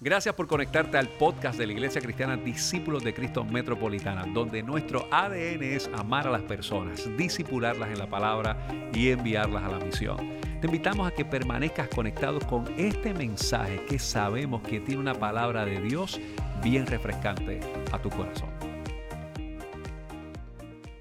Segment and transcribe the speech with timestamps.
[0.00, 5.06] Gracias por conectarte al podcast de la Iglesia Cristiana Discípulos de Cristo Metropolitana, donde nuestro
[5.10, 8.56] ADN es amar a las personas, disipularlas en la palabra
[8.92, 10.16] y enviarlas a la misión.
[10.60, 15.64] Te invitamos a que permanezcas conectado con este mensaje que sabemos que tiene una palabra
[15.64, 16.20] de Dios
[16.62, 17.60] bien refrescante
[17.92, 18.50] a tu corazón.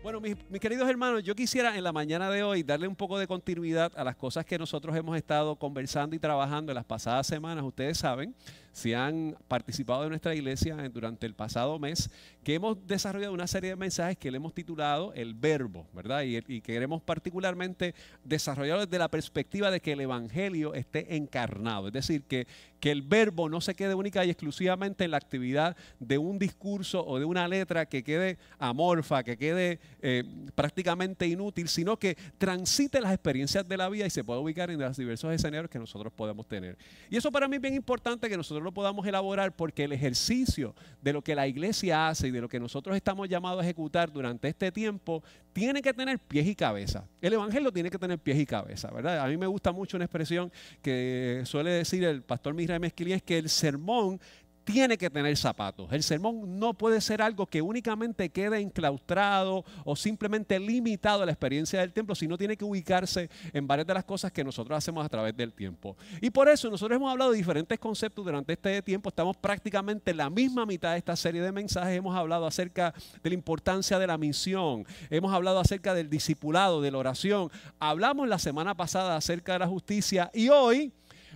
[0.04, 3.18] Bueno, mis, mis, queridos hermanos, yo quisiera en la mañana de hoy darle un poco
[3.18, 7.26] de continuidad a las cosas que nosotros hemos estado conversando y trabajando en las pasadas
[7.26, 7.64] semanas.
[7.64, 8.36] Ustedes saben
[8.74, 12.10] si han participado de nuestra iglesia durante el pasado mes,
[12.44, 16.24] que hemos desarrollado una serie de mensajes que le hemos titulado El Verbo, ¿verdad?
[16.24, 21.94] Y, y queremos particularmente desarrollarlo desde la perspectiva de que el Evangelio esté encarnado, es
[21.94, 22.48] decir, que,
[22.84, 27.06] que el verbo no se quede única y exclusivamente en la actividad de un discurso
[27.06, 33.00] o de una letra que quede amorfa, que quede eh, prácticamente inútil, sino que transite
[33.00, 36.12] las experiencias de la vida y se pueda ubicar en los diversos escenarios que nosotros
[36.12, 36.78] podemos tener.
[37.10, 40.74] Y eso para mí es bien importante que nosotros lo podamos elaborar porque el ejercicio
[41.02, 44.12] de lo que la iglesia hace y de lo que nosotros estamos llamados a ejecutar
[44.12, 47.08] durante este tiempo tiene que tener pies y cabeza.
[47.22, 49.20] El evangelio tiene que tener pies y cabeza, ¿verdad?
[49.20, 53.24] A mí me gusta mucho una expresión que suele decir el pastor Misraim Mesquilín, es
[53.24, 54.20] que el sermón
[54.64, 55.92] tiene que tener zapatos.
[55.92, 61.32] El sermón no puede ser algo que únicamente quede enclaustrado o simplemente limitado a la
[61.32, 65.06] experiencia del templo, sino tiene que ubicarse en varias de las cosas que nosotros hacemos
[65.06, 65.98] a través del tiempo.
[66.22, 69.10] Y por eso nosotros hemos hablado de diferentes conceptos durante este tiempo.
[69.10, 71.98] Estamos prácticamente en la misma mitad de esta serie de mensajes.
[71.98, 74.86] Hemos hablado acerca de la importancia de la misión.
[75.10, 77.50] Hemos hablado acerca del discipulado, de la oración.
[77.80, 80.94] Hablamos la semana pasada acerca de la justicia y hoy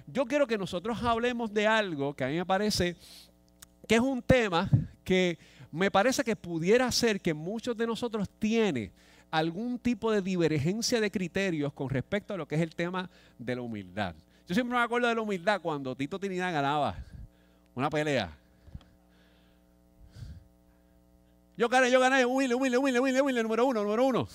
[0.07, 2.95] yo quiero que nosotros hablemos de algo que a mí me parece
[3.87, 4.69] que es un tema
[5.03, 5.37] que
[5.71, 8.91] me parece que pudiera ser que muchos de nosotros tienen
[9.29, 13.55] algún tipo de divergencia de criterios con respecto a lo que es el tema de
[13.55, 14.15] la humildad.
[14.47, 16.95] Yo siempre me acuerdo de la humildad cuando Tito Trinidad ganaba
[17.75, 18.35] una pelea.
[21.57, 24.27] Yo gané, yo gané, humilde, humilde, humilde, humilde, humilde, número uno, número uno.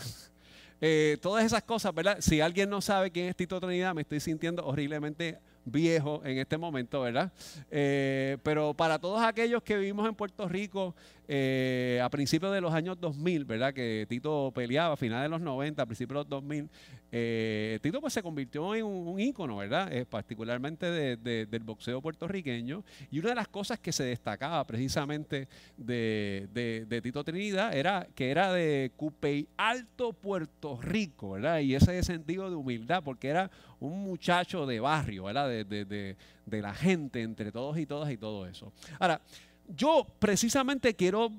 [0.81, 2.19] Eh, todas esas cosas, ¿verdad?
[2.21, 6.59] Si alguien no sabe quién es Tito Trinidad, me estoy sintiendo horriblemente viejo en este
[6.59, 7.33] momento, ¿verdad?
[7.71, 10.95] Eh, pero para todos aquellos que vivimos en Puerto Rico
[11.29, 13.73] eh, a principios de los años 2000, ¿verdad?
[13.73, 16.69] Que Tito peleaba a finales de los 90, a principios de los 2000,
[17.13, 19.91] eh, Tito pues se convirtió en un, ícono, ¿verdad?
[20.09, 22.83] particularmente del boxeo puertorriqueño.
[23.11, 28.53] Y una de las cosas que se destacaba precisamente de, Tito Trinidad era que era
[28.53, 31.61] de Cupey Alto, Puerto Rico, ¿verdad?
[31.61, 33.51] Y ese sentido de humildad, porque era
[33.83, 35.49] un muchacho de barrio, ¿verdad?
[35.49, 36.17] De,
[36.47, 38.73] de la gente, entre todos y todas y todo eso.
[38.99, 39.21] Ahora,
[39.69, 41.33] yo precisamente quiero,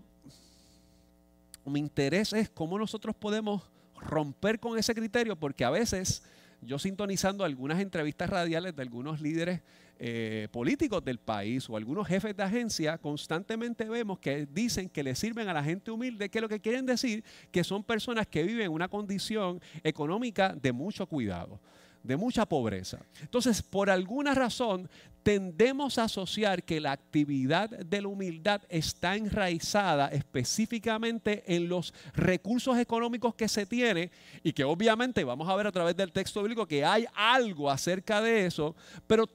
[1.65, 3.63] mi interés es cómo nosotros podemos
[3.99, 6.23] romper con ese criterio, porque a veces
[6.61, 9.61] yo sintonizando algunas entrevistas radiales de algunos líderes
[9.99, 15.15] eh, políticos del país o algunos jefes de agencia, constantemente vemos que dicen que le
[15.15, 18.65] sirven a la gente humilde, que lo que quieren decir que son personas que viven
[18.65, 21.59] en una condición económica de mucho cuidado
[22.03, 22.99] de mucha pobreza.
[23.21, 24.89] Entonces, por alguna razón,
[25.23, 32.77] tendemos a asociar que la actividad de la humildad está enraizada específicamente en los recursos
[32.77, 34.11] económicos que se tiene
[34.43, 38.21] y que obviamente vamos a ver a través del texto bíblico que hay algo acerca
[38.21, 38.75] de eso,
[39.07, 39.25] pero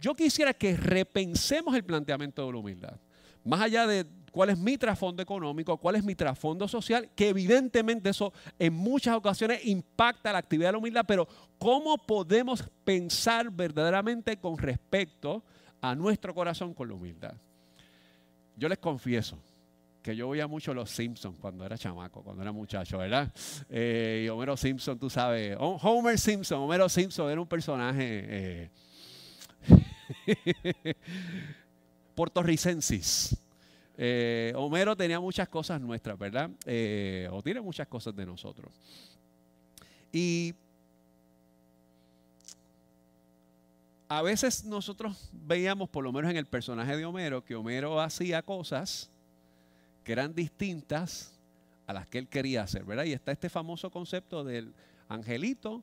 [0.00, 3.00] yo quisiera que repensemos el planteamiento de la humildad.
[3.44, 4.04] Más allá de
[4.36, 9.16] cuál es mi trasfondo económico, cuál es mi trasfondo social, que evidentemente eso en muchas
[9.16, 11.26] ocasiones impacta la actividad de la humildad, pero
[11.58, 15.42] ¿cómo podemos pensar verdaderamente con respecto
[15.80, 17.32] a nuestro corazón con la humildad?
[18.58, 19.38] Yo les confieso
[20.02, 23.32] que yo veía mucho Los Simpsons cuando era chamaco, cuando era muchacho, ¿verdad?
[23.70, 28.70] Eh, y Homero Simpson, tú sabes, Homer Simpson, Homero Simpson era un personaje eh,
[32.14, 33.34] puertorricensis
[33.98, 36.50] eh, Homero tenía muchas cosas nuestras, ¿verdad?
[36.66, 38.72] Eh, o tiene muchas cosas de nosotros.
[40.12, 40.54] Y
[44.08, 48.42] a veces nosotros veíamos, por lo menos en el personaje de Homero, que Homero hacía
[48.42, 49.10] cosas
[50.04, 51.32] que eran distintas
[51.86, 53.04] a las que él quería hacer, ¿verdad?
[53.04, 54.72] Y está este famoso concepto del
[55.08, 55.82] angelito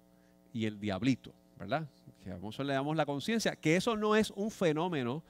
[0.54, 1.88] y el diablito, ¿verdad?
[2.24, 5.24] Que a nosotros le damos la conciencia, que eso no es un fenómeno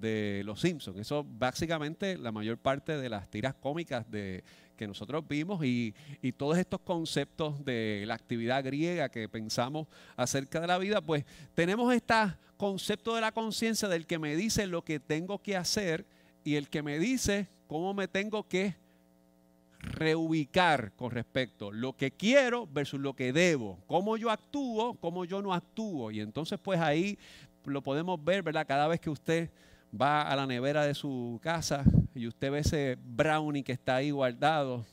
[0.00, 0.98] de Los Simpsons.
[0.98, 4.44] Eso básicamente la mayor parte de las tiras cómicas de,
[4.76, 9.86] que nosotros vimos y, y, todos estos conceptos de la actividad griega que pensamos
[10.16, 11.24] acerca de la vida, pues
[11.54, 12.14] tenemos este
[12.56, 16.06] concepto de la conciencia del que me dice lo que tengo que hacer
[16.44, 18.76] y el que me dice cómo me tengo que
[19.80, 25.42] reubicar con respecto lo que quiero versus lo que debo, cómo yo actúo, cómo yo
[25.42, 26.10] no actúo.
[26.10, 27.18] Y entonces pues ahí
[27.64, 28.66] lo podemos ver, ¿verdad?
[28.66, 29.50] Cada vez que usted
[30.00, 34.10] va a la nevera de su casa y usted ve ese brownie que está ahí
[34.10, 34.84] guardado,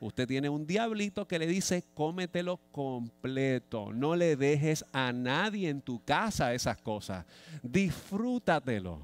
[0.00, 5.80] usted tiene un diablito que le dice, cómetelo completo, no le dejes a nadie en
[5.80, 7.26] tu casa esas cosas,
[7.62, 9.00] disfrútatelo,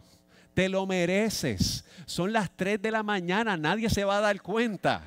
[0.55, 5.03] te lo mereces, son las 3 de la mañana, nadie se va a dar cuenta.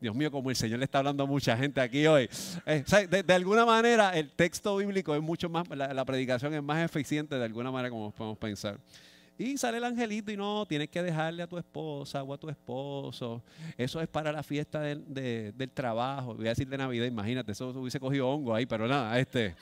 [0.00, 2.28] Dios mío, como el Señor le está hablando a mucha gente aquí hoy.
[2.66, 2.84] Eh,
[3.26, 7.44] de, alguna manera, el texto bíblico es mucho más, la, predicación es más eficiente de
[7.44, 8.78] alguna manera como podemos pensar.
[9.38, 12.48] Y sale el angelito y no, tienes que dejarle a tu esposa o a tu
[12.48, 13.42] esposo.
[13.76, 16.34] Eso es para la fiesta del trabajo.
[16.34, 19.54] Voy a decir de Navidad, imagínate, eso hubiese cogido hongo ahí, pero nada, este.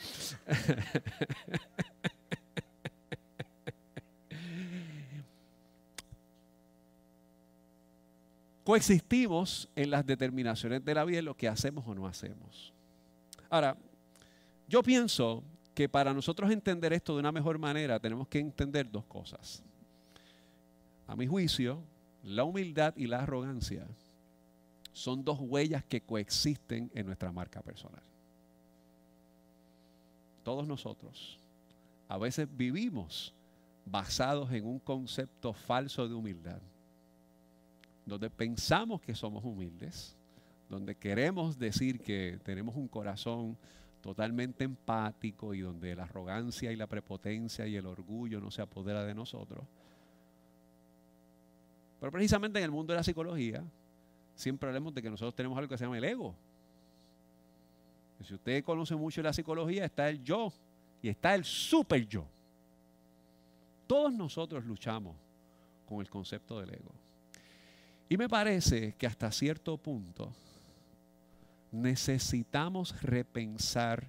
[8.64, 12.72] coexistimos en las determinaciones de la vida, en lo que hacemos o no hacemos.
[13.50, 13.76] Ahora,
[14.66, 15.44] yo pienso
[15.74, 19.62] que para nosotros entender esto de una mejor manera tenemos que entender dos cosas.
[21.06, 21.82] A mi juicio,
[22.22, 23.86] la humildad y la arrogancia
[24.92, 28.02] son dos huellas que coexisten en nuestra marca personal.
[30.42, 31.38] Todos nosotros
[32.08, 33.34] a veces vivimos
[33.84, 36.60] basados en un concepto falso de humildad
[38.06, 40.16] donde pensamos que somos humildes,
[40.68, 43.56] donde queremos decir que tenemos un corazón
[44.00, 49.04] totalmente empático y donde la arrogancia y la prepotencia y el orgullo no se apodera
[49.04, 49.64] de nosotros.
[52.00, 53.64] Pero precisamente en el mundo de la psicología
[54.34, 56.34] siempre hablamos de que nosotros tenemos algo que se llama el ego.
[58.22, 60.52] si usted conoce mucho la psicología, está el yo
[61.00, 62.26] y está el super yo.
[63.86, 65.16] Todos nosotros luchamos
[65.86, 67.03] con el concepto del ego.
[68.08, 70.32] Y me parece que hasta cierto punto
[71.72, 74.08] necesitamos repensar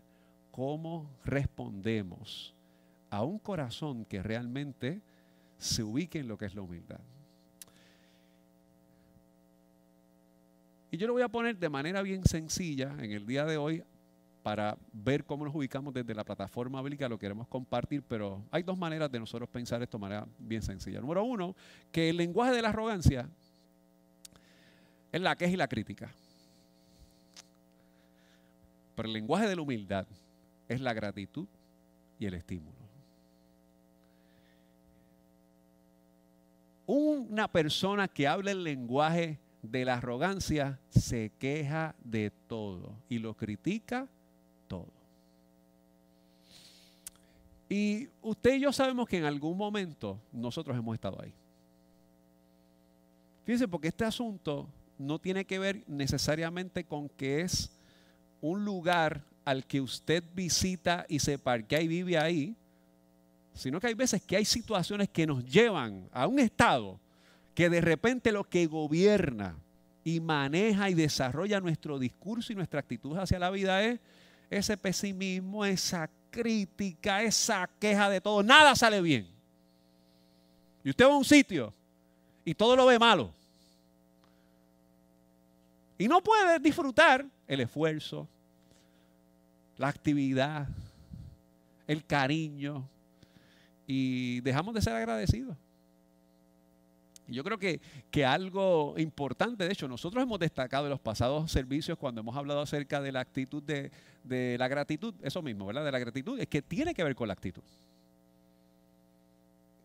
[0.51, 2.53] cómo respondemos
[3.09, 5.01] a un corazón que realmente
[5.57, 7.00] se ubique en lo que es la humildad.
[10.91, 13.83] Y yo lo voy a poner de manera bien sencilla en el día de hoy
[14.44, 18.77] para ver cómo nos ubicamos desde la plataforma bíblica, lo queremos compartir, pero hay dos
[18.77, 21.01] maneras de nosotros pensar esto de manera bien sencilla.
[21.01, 21.56] Número uno,
[21.91, 23.27] que el lenguaje de la arrogancia
[25.15, 26.12] es la queja y la crítica.
[28.97, 30.06] Pero el lenguaje de la humildad
[30.67, 31.47] es la gratitud
[32.19, 32.75] y el estímulo.
[36.85, 43.35] Una persona que habla el lenguaje de la arrogancia se queja de todo y lo
[43.35, 44.09] critica
[44.67, 44.91] todo.
[47.69, 51.33] Y usted y yo sabemos que en algún momento nosotros hemos estado ahí.
[53.45, 54.67] Fíjense, porque este asunto
[54.97, 57.71] no tiene que ver necesariamente con que es
[58.42, 62.56] un lugar al que usted visita y se parquea y vive ahí,
[63.53, 67.00] sino que hay veces que hay situaciones que nos llevan a un estado
[67.53, 69.56] que de repente lo que gobierna
[70.03, 74.00] y maneja y desarrolla nuestro discurso y nuestra actitud hacia la vida es
[74.50, 78.44] ese pesimismo, esa crítica, esa queja de todo.
[78.44, 79.27] Nada sale bien.
[80.83, 81.74] Y usted va a un sitio
[82.44, 83.33] y todo lo ve malo.
[85.97, 88.27] Y no puedes disfrutar el esfuerzo,
[89.77, 90.68] la actividad,
[91.88, 92.88] el cariño.
[93.88, 95.55] Y dejamos de ser agradecidos.
[97.27, 97.79] Y yo creo que,
[98.12, 102.62] que, algo importante, de hecho, nosotros hemos destacado en los pasados servicios cuando hemos hablado
[102.62, 103.91] acerca de la actitud de,
[104.24, 105.86] de la gratitud, eso mismo, ¿verdad?
[105.86, 107.63] De la gratitud, es que tiene que ver con la actitud.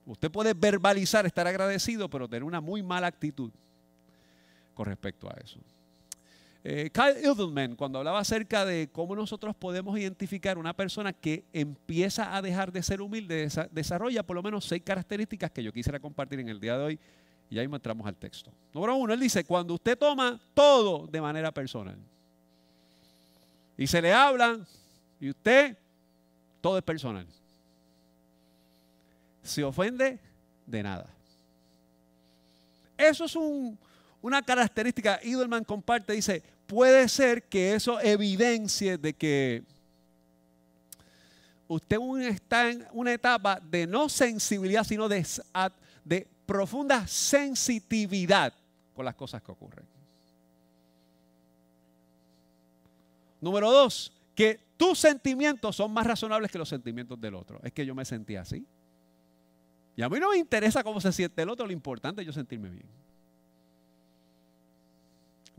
[0.04, 3.50] Usted puede verbalizar estar agradecido, pero tener una muy mala actitud
[4.74, 5.58] con respecto a eso.
[6.62, 12.36] Eh, Kyle Edelman, cuando hablaba acerca de cómo nosotros podemos identificar una persona que empieza
[12.36, 16.40] a dejar de ser humilde, desarrolla por lo menos seis características que yo quisiera compartir
[16.40, 16.98] en el día de hoy.
[17.48, 18.52] Y ahí entramos al texto.
[18.72, 21.96] Número uno, él dice, cuando usted toma todo de manera personal
[23.76, 24.60] y se le habla
[25.18, 25.76] y usted,
[26.60, 27.26] todo es personal.
[29.42, 30.18] Se ofende
[30.66, 31.06] de nada.
[32.96, 33.78] Eso es un,
[34.22, 39.62] una característica, Idelman comparte, dice, puede ser que eso evidencie de que
[41.68, 41.98] usted
[42.28, 45.26] está en una etapa de no sensibilidad, sino de,
[46.04, 48.52] de profunda sensitividad
[48.94, 49.86] con las cosas que ocurren.
[53.40, 57.60] Número dos, que tus sentimientos son más razonables que los sentimientos del otro.
[57.62, 58.66] Es que yo me sentí así.
[59.96, 62.32] Y a mí no me interesa cómo se siente el otro, lo importante es yo
[62.32, 62.86] sentirme bien.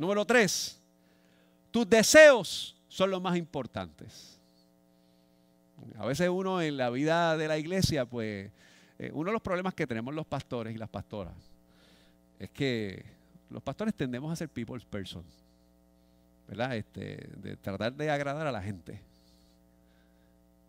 [0.01, 0.81] Número tres,
[1.69, 4.39] tus deseos son los más importantes.
[5.95, 8.51] A veces uno en la vida de la iglesia, pues,
[8.97, 11.35] eh, uno de los problemas que tenemos los pastores y las pastoras
[12.39, 13.05] es que
[13.51, 15.23] los pastores tendemos a ser people's person,
[16.47, 16.75] ¿verdad?
[16.75, 18.99] Este, de tratar de agradar a la gente.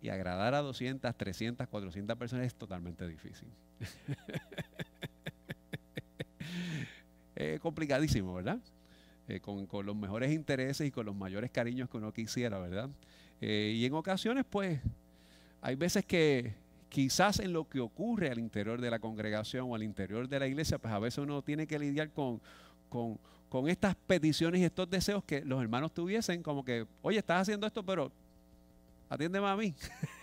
[0.03, 3.49] Y agradar a 200, 300, 400 personas es totalmente difícil.
[7.35, 8.59] es complicadísimo, ¿verdad?
[9.29, 12.91] Eh, con, los mejores intereses y con los mayores cariños que uno quisiera, ¿verdad?
[13.41, 14.81] Eh, y en ocasiones, pues,
[15.61, 16.55] hay veces que
[16.89, 20.47] quizás en lo que ocurre al interior de la congregación o al interior de la
[20.47, 22.41] iglesia, pues a veces uno tiene que lidiar con,
[22.89, 27.43] con, con estas peticiones y estos deseos que los hermanos tuviesen, como que, oye, estás
[27.43, 28.11] haciendo esto, pero
[29.09, 29.75] atiéndeme a mí.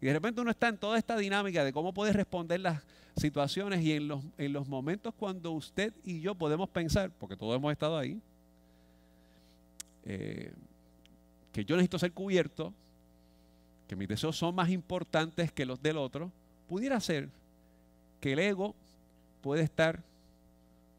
[0.00, 2.82] y de repente uno está en toda esta dinámica de cómo puede responder las
[3.16, 7.56] situaciones y en los, en los momentos cuando usted y yo podemos pensar, porque todos
[7.56, 8.20] hemos estado ahí,
[10.04, 10.52] eh,
[11.52, 12.72] que yo necesito ser cubierto,
[13.88, 16.30] que mis deseos son más importantes que los del otro,
[16.68, 17.28] pudiera ser
[18.20, 18.74] que el ego
[19.40, 20.00] puede estar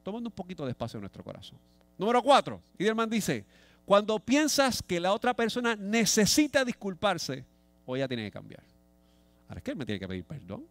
[0.03, 1.57] tomando un poquito de espacio en nuestro corazón.
[1.97, 3.45] Número cuatro, Iderman dice,
[3.85, 7.45] cuando piensas que la otra persona necesita disculparse,
[7.85, 8.61] o ella tiene que cambiar.
[9.49, 10.65] Ahora es que él me tiene que pedir perdón.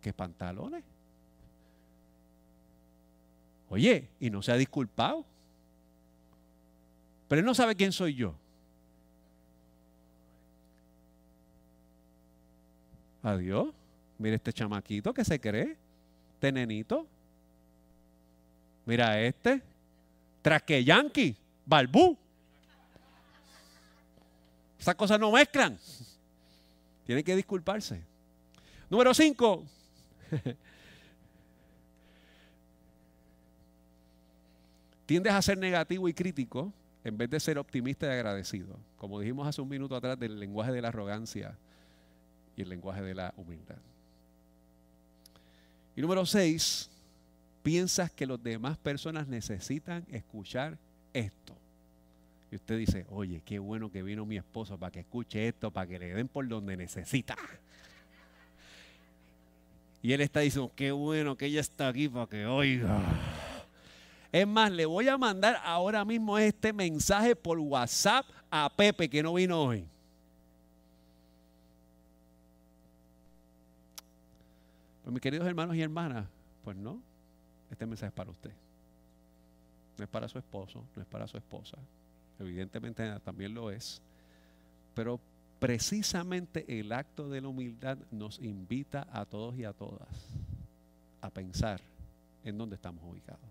[0.00, 0.84] ¿Qué pantalones?
[3.70, 5.24] Oye, y no se ha disculpado.
[7.28, 8.34] Pero él no sabe quién soy yo.
[13.22, 13.72] Adiós.
[14.18, 15.76] Mira este chamaquito que se cree.
[16.34, 17.06] Este nenito.
[18.84, 19.62] Mira este.
[20.42, 21.36] Traque Yankee.
[21.64, 22.18] Balbú.
[24.78, 25.78] Esas cosas no mezclan.
[27.06, 28.09] Tienen que disculparse.
[28.90, 29.64] Número 5.
[35.06, 36.72] Tiendes a ser negativo y crítico
[37.04, 38.76] en vez de ser optimista y agradecido.
[38.98, 41.56] Como dijimos hace un minuto atrás del lenguaje de la arrogancia
[42.56, 43.78] y el lenguaje de la humildad.
[45.94, 46.90] Y número 6.
[47.62, 50.78] Piensas que las demás personas necesitan escuchar
[51.12, 51.54] esto.
[52.50, 55.86] Y usted dice, oye, qué bueno que vino mi esposo para que escuche esto, para
[55.86, 57.36] que le den por donde necesita.
[60.02, 63.00] Y él está diciendo, qué bueno que ella está aquí para que oiga.
[64.32, 69.22] Es más, le voy a mandar ahora mismo este mensaje por WhatsApp a Pepe que
[69.22, 69.86] no vino hoy.
[75.02, 76.26] Pues mis queridos hermanos y hermanas,
[76.64, 77.00] pues no,
[77.70, 78.52] este mensaje es para usted.
[79.98, 81.76] No es para su esposo, no es para su esposa.
[82.38, 84.00] Evidentemente también lo es.
[84.94, 85.20] Pero
[85.60, 90.08] precisamente el acto de la humildad nos invita a todos y a todas
[91.20, 91.80] a pensar
[92.42, 93.44] en dónde estamos ubicados.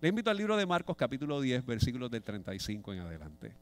[0.00, 3.52] Le invito al libro de Marcos capítulo 10, versículos del 35 en adelante.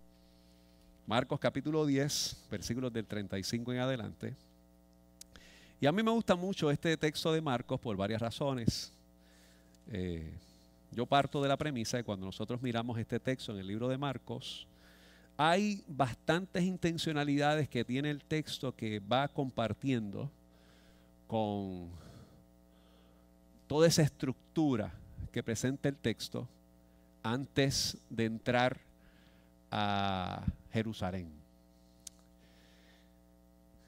[1.07, 4.35] Marcos capítulo 10, versículos del 35 en adelante.
[5.81, 8.93] Y a mí me gusta mucho este texto de Marcos por varias razones.
[9.93, 10.33] Eh,
[10.91, 13.99] yo parto de la premisa de cuando nosotros miramos este texto en el libro de
[13.99, 14.67] Marcos,
[15.37, 20.31] hay bastantes intencionalidades que tiene el texto que va compartiendo
[21.27, 21.91] con
[23.67, 24.93] toda esa estructura
[25.33, 26.49] que presenta el texto
[27.23, 28.79] antes de entrar
[29.71, 31.29] a Jerusalén.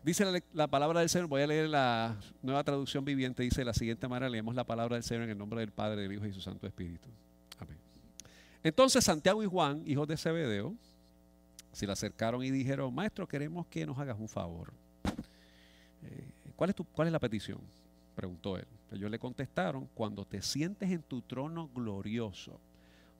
[0.02, 3.64] Dice la, la, palabra del Señor, voy a leer la nueva traducción viviente, dice de
[3.64, 6.26] la siguiente manera, leemos la palabra del Señor en el nombre del Padre, del Hijo
[6.26, 7.08] y su Santo Espíritu.
[7.58, 7.76] Amén.
[8.62, 10.74] Entonces Santiago y Juan, hijos de Zebedeo,
[11.76, 14.72] se le acercaron y dijeron, maestro, queremos que nos hagas un favor.
[16.02, 17.60] Eh, ¿cuál, es tu, ¿Cuál es la petición?
[18.14, 18.64] Preguntó él.
[18.90, 22.58] Ellos le contestaron, cuando te sientes en tu trono glorioso,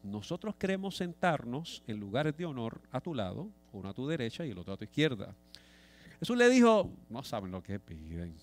[0.03, 4.53] nosotros queremos sentarnos en lugares de honor a tu lado, uno a tu derecha y
[4.53, 5.35] el otro a tu izquierda.
[6.19, 8.35] Jesús le dijo, no saben lo que piden.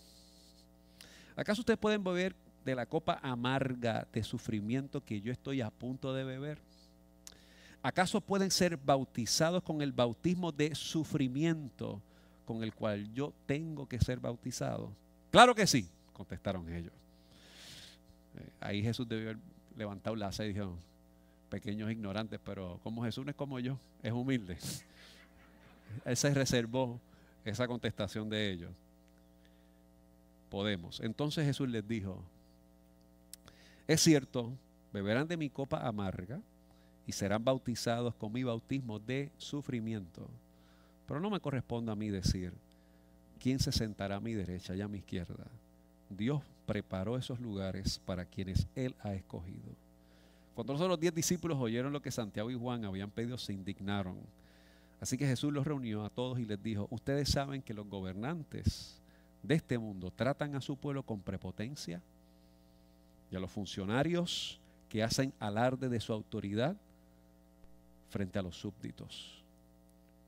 [1.36, 6.13] ¿Acaso ustedes pueden beber de la copa amarga de sufrimiento que yo estoy a punto
[6.13, 6.60] de beber?
[7.86, 12.02] ¿Acaso pueden ser bautizados con el bautismo de sufrimiento
[12.46, 14.90] con el cual yo tengo que ser bautizado?
[15.30, 16.94] Claro que sí, contestaron ellos.
[18.38, 19.42] Eh, ahí Jesús debió haber
[19.75, 20.78] levantado la y dijo,
[21.50, 24.58] pequeños ignorantes, pero como Jesús no es como yo, es humilde.
[26.06, 27.02] Él se reservó
[27.44, 28.72] esa contestación de ellos.
[30.50, 31.02] Podemos.
[31.02, 32.24] Entonces Jesús les dijo,
[33.90, 34.54] es cierto,
[34.94, 36.40] beberán de mi copa amarga
[37.05, 40.27] y serán bautizados con mi bautismo de sufrimiento.
[41.07, 42.53] Pero no me corresponde a mí decir
[43.39, 45.45] quién se sentará a mi derecha y a mi izquierda.
[46.10, 49.75] Dios preparó esos lugares para quienes Él ha escogido.
[50.55, 54.17] Cuando los diez discípulos oyeron lo que Santiago y Juan habían pedido, se indignaron.
[55.01, 59.01] Así que Jesús los reunió a todos y les dijo, ustedes saben que los gobernantes
[59.41, 62.01] de este mundo tratan a su pueblo con prepotencia
[63.29, 66.77] y a los funcionarios que hacen alarde de su autoridad
[68.13, 69.43] frente a los súbditos.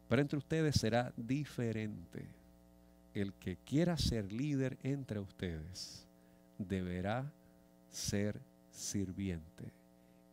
[0.09, 2.27] Pero entre ustedes será diferente.
[3.13, 6.07] El que quiera ser líder entre ustedes
[6.57, 7.31] deberá
[7.91, 9.71] ser sirviente.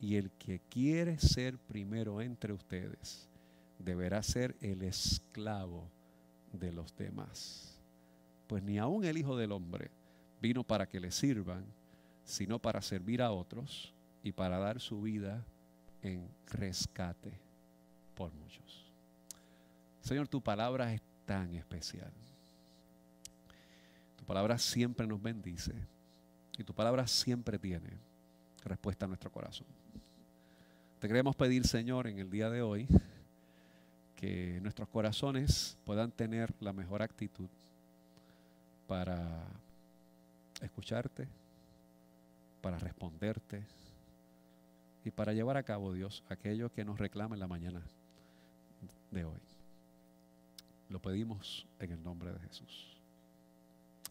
[0.01, 3.29] Y el que quiere ser primero entre ustedes
[3.79, 5.85] deberá ser el esclavo
[6.55, 7.79] de los demás.
[8.47, 9.91] Pues ni aun el Hijo del Hombre
[10.41, 11.67] vino para que le sirvan,
[12.25, 15.45] sino para servir a otros y para dar su vida
[16.03, 17.33] en rescate
[18.15, 18.91] por muchos.
[20.01, 22.11] Señor, tu palabra es tan especial.
[24.17, 25.73] Tu palabra siempre nos bendice
[26.59, 27.91] y tu palabra siempre tiene
[28.65, 29.67] respuesta a nuestro corazón.
[30.99, 32.87] Te queremos pedir, Señor, en el día de hoy,
[34.17, 37.49] que nuestros corazones puedan tener la mejor actitud
[38.87, 39.47] para
[40.61, 41.27] escucharte,
[42.61, 43.65] para responderte
[45.05, 47.83] y para llevar a cabo, Dios, aquello que nos reclama en la mañana
[49.11, 49.41] de hoy.
[50.89, 52.97] Lo pedimos en el nombre de Jesús.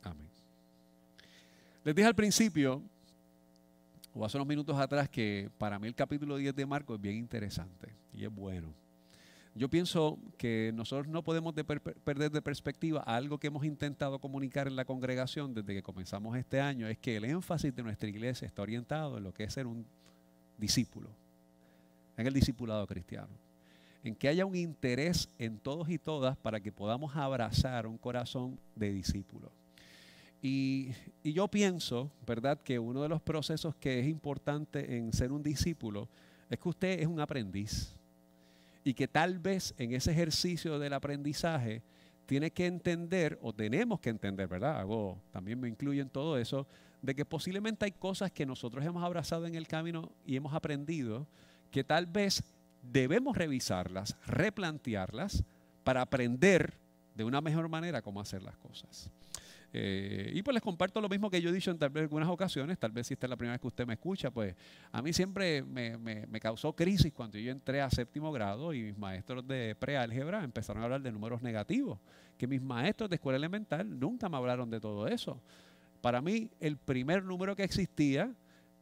[0.04, 0.28] Amén.
[1.84, 2.82] Les dije al principio,
[4.14, 7.16] o hace unos minutos atrás, que para mí el capítulo 10 de Marcos es bien
[7.16, 8.74] interesante y es bueno.
[9.54, 14.78] Yo pienso que nosotros no podemos perder de perspectiva algo que hemos intentado comunicar en
[14.78, 18.62] la congregación desde que comenzamos este año, es que el énfasis de nuestra iglesia está
[18.62, 19.86] orientado en lo que es ser un
[20.58, 21.10] discípulo,
[22.18, 23.30] en el discipulado cristiano,
[24.04, 28.60] en que haya un interés en todos y todas para que podamos abrazar un corazón
[28.76, 29.52] de discípulo.
[30.42, 30.90] Y,
[31.24, 35.44] y, yo pienso, ¿verdad?, que uno de los procesos que es importante en ser un
[35.44, 36.08] discípulo
[36.50, 37.96] es que usted es un aprendiz
[38.84, 41.82] y que tal vez en ese ejercicio del aprendizaje
[42.26, 44.80] tiene que entender, o tenemos que entender, ¿verdad?
[44.80, 46.66] Hago, también me incluye en todo eso,
[47.02, 51.28] de que posiblemente hay cosas que nosotros hemos abrazado en el camino y hemos aprendido,
[51.72, 52.44] que tal vez
[52.84, 55.44] debemos revisarlas, replantearlas,
[55.84, 56.78] para aprender
[57.16, 59.10] de una mejor manera cómo hacer las cosas.
[59.74, 62.28] Eh, y pues les comparto lo mismo que yo he dicho en tal vez algunas
[62.28, 64.54] ocasiones, tal vez si esta es la primera vez que usted me escucha, pues
[64.92, 68.98] a mí siempre me, me, causó crisis cuando yo entré a séptimo grado y mis
[68.98, 72.00] maestros de preálgebra empezaron a hablar de números negativos,
[72.38, 75.42] que mis maestros de escuela elemental nunca me hablaron de todo eso.
[76.02, 78.34] Para mí el primer número que existía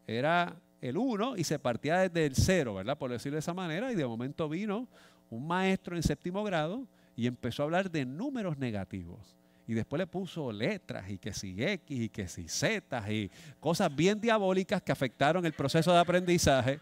[0.08, 2.98] era el 1 y se partía desde el 0, ¿verdad?
[2.98, 4.88] Por decirlo de esa manera, y de momento vino
[5.30, 9.36] un maestro en séptimo grado y empezó a hablar de números negativos
[9.70, 13.30] y después le puso letras y que si X y que si Z y
[13.60, 16.80] cosas bien diabólicas que afectaron el proceso de aprendizaje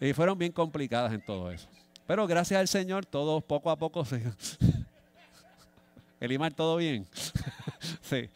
[0.00, 1.68] y fueron bien complicadas en todo eso.
[2.08, 4.20] Pero gracias al Señor, todo poco a poco se...
[6.20, 7.06] Elimar, ¿todo bien?
[8.02, 8.28] sí.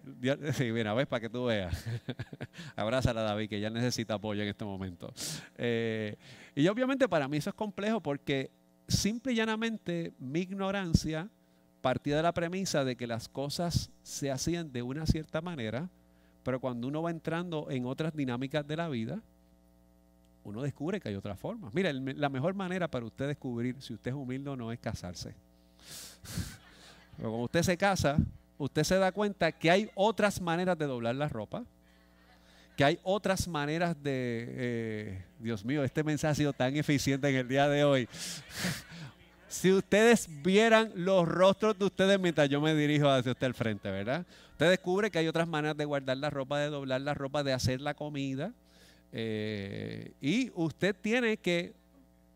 [0.54, 1.84] Sí, mira, ves para que tú veas.
[2.76, 5.12] Abrázala a David, que ya necesita apoyo en este momento.
[5.56, 6.16] Eh,
[6.54, 8.50] y obviamente para mí eso es complejo porque
[8.88, 11.28] simple y llanamente mi ignorancia
[11.80, 15.90] partía de la premisa de que las cosas se hacían de una cierta manera,
[16.42, 19.20] pero cuando uno va entrando en otras dinámicas de la vida,
[20.44, 21.72] uno descubre que hay otras formas.
[21.74, 25.34] Mira, la mejor manera para usted descubrir si usted es humilde o no es casarse.
[27.16, 28.16] Pero cuando usted se casa,
[28.62, 31.64] usted se da cuenta que hay otras maneras de doblar la ropa,
[32.76, 34.46] que hay otras maneras de...
[34.48, 38.08] Eh, Dios mío, este mensaje ha sido tan eficiente en el día de hoy.
[39.48, 43.90] Si ustedes vieran los rostros de ustedes mientras yo me dirijo hacia usted al frente,
[43.90, 44.24] ¿verdad?
[44.52, 47.52] Usted descubre que hay otras maneras de guardar la ropa, de doblar la ropa, de
[47.52, 48.54] hacer la comida.
[49.12, 51.74] Eh, y usted tiene que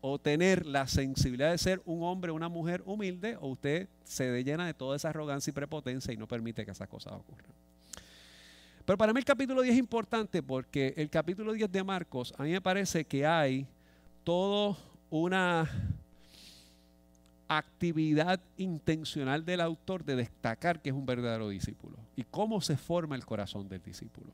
[0.01, 4.43] o tener la sensibilidad de ser un hombre o una mujer humilde, o usted se
[4.43, 7.51] llena de toda esa arrogancia y prepotencia y no permite que esas cosas ocurran.
[8.85, 12.43] Pero para mí el capítulo 10 es importante porque el capítulo 10 de Marcos, a
[12.43, 13.67] mí me parece que hay
[14.23, 14.77] todo
[15.09, 15.69] una
[17.49, 23.15] actividad intencional del autor de destacar que es un verdadero discípulo y cómo se forma
[23.15, 24.31] el corazón del discípulo.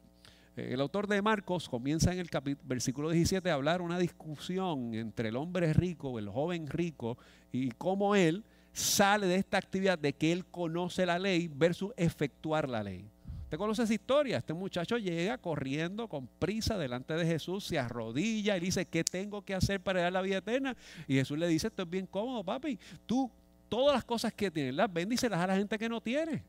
[0.55, 2.29] Eh, el autor de Marcos comienza en el
[2.63, 7.17] versículo 17 a hablar una discusión entre el hombre rico, el joven rico,
[7.51, 12.67] y cómo él sale de esta actividad de que él conoce la ley versus efectuar
[12.67, 13.05] la ley.
[13.43, 14.37] Usted conoce esa historia.
[14.37, 19.43] Este muchacho llega corriendo con prisa delante de Jesús, se arrodilla y dice, ¿qué tengo
[19.43, 20.75] que hacer para dar la vida eterna?
[21.07, 22.79] Y Jesús le dice, esto es bien cómodo, papi.
[23.05, 23.29] Tú
[23.69, 26.43] todas las cosas que tienes, las bendícelas a la gente que no tiene.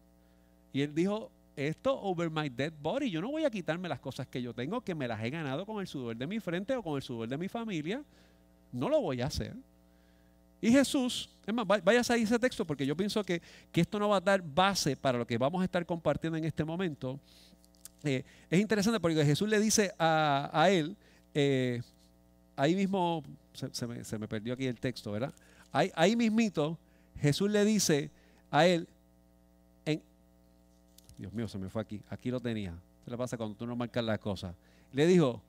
[0.72, 3.10] Y él dijo, esto over my dead body.
[3.10, 5.64] Yo no voy a quitarme las cosas que yo tengo, que me las he ganado
[5.64, 8.02] con el sudor de mi frente o con el sudor de mi familia.
[8.72, 9.54] No lo voy a hacer.
[10.60, 14.16] Y Jesús, es más, vayas a ese texto porque yo pienso que, esto no va
[14.16, 17.20] a dar base para lo que vamos a estar compartiendo en este momento.
[18.02, 20.96] Eh, es interesante porque Jesús le dice a, él,
[21.34, 21.82] eh,
[22.56, 25.32] ahí mismo, se, me, perdió aquí el texto, ¿verdad?
[25.70, 26.78] Ahí, ahí mismito,
[27.20, 28.10] Jesús le dice
[28.50, 28.88] a él,
[31.18, 32.74] Dios mío, se me fue aquí, aquí lo tenía.
[33.04, 34.54] ¿Qué le pasa cuando tú no marcas las cosas?
[34.92, 35.42] Le dijo,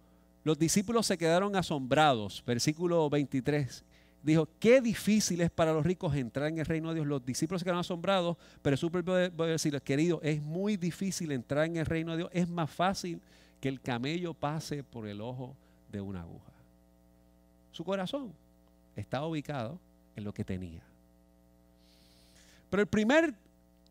[0.43, 3.83] los discípulos se quedaron asombrados, versículo 23.
[4.21, 7.07] Dijo, qué difícil es para los ricos entrar en el reino de Dios.
[7.07, 11.77] Los discípulos se quedaron asombrados, pero su propio decirles, querido, es muy difícil entrar en
[11.77, 12.29] el reino de Dios.
[12.33, 13.21] Es más fácil
[13.61, 15.55] que el camello pase por el ojo
[15.91, 16.51] de una aguja.
[17.71, 18.33] Su corazón
[18.95, 19.79] estaba ubicado
[20.15, 20.81] en lo que tenía.
[22.69, 23.33] Pero el primer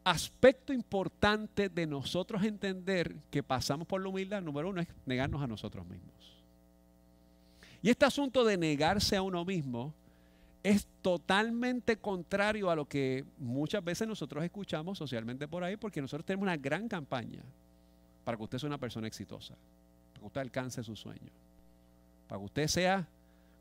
[0.04, 5.46] aspecto importante de nosotros entender que pasamos por la humildad, número uno, es negarnos a
[5.46, 6.12] nosotros mismos.
[7.82, 9.92] Y este asunto de negarse a uno mismo
[10.62, 16.24] es totalmente contrario a lo que muchas veces nosotros escuchamos socialmente por ahí, porque nosotros
[16.24, 17.42] tenemos una gran campaña
[18.24, 19.54] para que usted sea una persona exitosa,
[20.12, 21.30] para que usted alcance su sueño,
[22.26, 23.06] para que usted sea,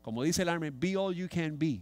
[0.02, 1.80] como dice el Army, be all you can be.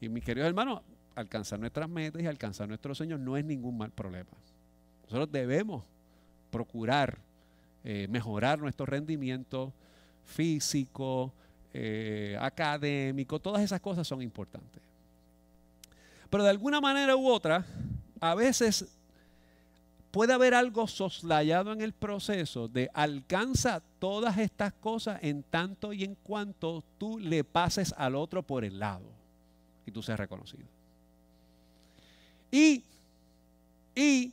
[0.00, 0.82] Y mis queridos hermanos,
[1.14, 4.30] alcanzar nuestras metas y alcanzar nuestros sueños no es ningún mal problema.
[5.04, 5.84] Nosotros debemos
[6.50, 7.18] procurar
[7.84, 9.72] eh, mejorar nuestro rendimiento
[10.24, 11.32] físico,
[11.74, 14.82] eh, académico, todas esas cosas son importantes.
[16.30, 17.64] Pero de alguna manera u otra,
[18.20, 18.86] a veces
[20.12, 26.04] puede haber algo soslayado en el proceso de alcanza todas estas cosas en tanto y
[26.04, 29.06] en cuanto tú le pases al otro por el lado
[29.86, 30.66] y tú seas reconocido.
[32.52, 32.84] Y,
[33.96, 34.32] y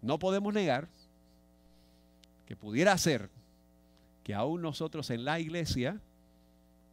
[0.00, 0.88] no podemos negar
[2.46, 3.28] que pudiera ser
[4.24, 6.00] que aún nosotros en la iglesia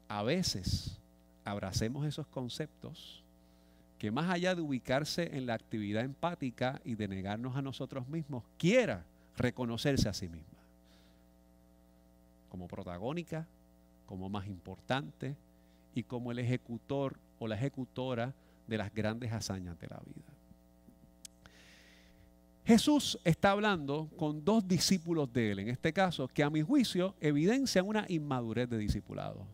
[0.10, 0.98] a veces
[1.46, 3.24] abracemos esos conceptos
[4.00, 8.44] que más allá de ubicarse en la actividad empática y de negarnos a nosotros mismos,
[8.58, 9.06] quiera
[9.38, 10.54] reconocerse a sí misma
[12.54, 13.48] como protagónica,
[14.06, 15.36] como más importante
[15.96, 18.34] y como el ejecutor o la ejecutora
[18.68, 20.34] de las grandes hazañas de la vida.
[22.66, 27.14] Jesús está hablando con dos discípulos de él, en este caso, que a mi juicio
[27.20, 29.46] evidencian una inmadurez de discipulado.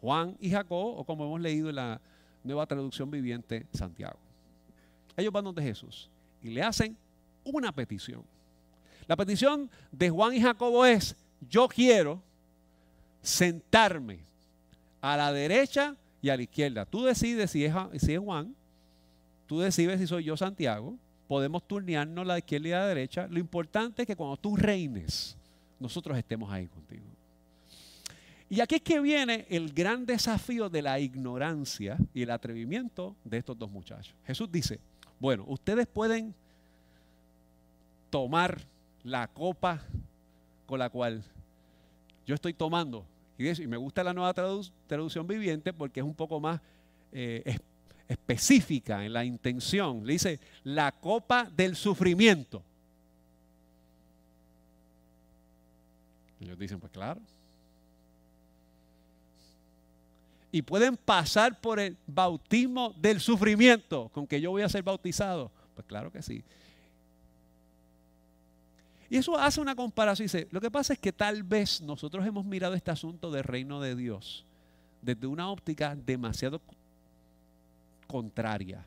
[0.00, 2.00] Juan y Jacob, o como hemos leído en la
[2.42, 4.18] nueva traducción viviente, Santiago.
[5.16, 6.10] Ellos van donde Jesús
[6.42, 6.96] y le hacen
[7.44, 8.22] una petición.
[9.06, 11.14] La petición de Juan y Jacobo es,
[11.48, 12.22] yo quiero
[13.20, 14.20] sentarme
[15.00, 15.94] a la derecha
[16.26, 16.84] y a la izquierda.
[16.84, 17.72] Tú decides si es,
[18.18, 18.52] Juan,
[19.46, 20.96] tú decides si soy yo Santiago,
[21.28, 23.28] podemos turnearnos la izquierda y la derecha.
[23.28, 25.36] Lo importante es que cuando tú reines,
[25.78, 27.04] nosotros estemos ahí contigo.
[28.50, 33.38] Y aquí es que viene el gran desafío de la ignorancia y el atrevimiento de
[33.38, 34.12] estos dos muchachos.
[34.26, 34.80] Jesús dice,
[35.20, 36.34] bueno, ustedes pueden
[38.10, 38.60] tomar
[39.04, 39.80] la copa
[40.66, 41.22] con la cual
[42.26, 43.04] yo estoy tomando
[43.38, 46.60] y, me gusta la nueva traducción viviente porque es un poco más
[47.12, 47.58] eh,
[48.08, 50.06] específica en la intención.
[50.06, 52.62] Le dice, la copa del sufrimiento.
[56.40, 57.20] Ellos dicen, pues claro.
[60.52, 65.50] Y pueden pasar por el bautismo del sufrimiento, con que yo voy a ser bautizado.
[65.74, 66.42] Pues claro que sí.
[69.08, 70.24] Y eso hace una comparación.
[70.24, 73.80] Dice, lo que pasa es que tal vez nosotros hemos mirado este asunto del reino
[73.80, 74.44] de Dios
[75.02, 76.60] desde una óptica demasiado
[78.06, 78.84] contraria